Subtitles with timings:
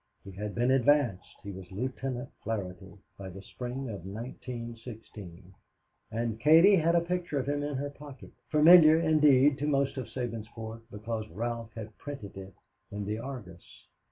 [0.23, 5.53] He had been advanced, he was Lieutenant Flaherty by the spring of 1916,
[6.11, 10.07] and Katie had a picture of him in her pocket, familiar, indeed, to most of
[10.09, 12.55] Sabinsport because Ralph had printed it
[12.89, 13.85] in the Argus.